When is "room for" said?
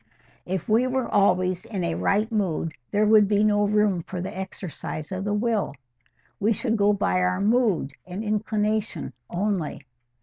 3.67-4.19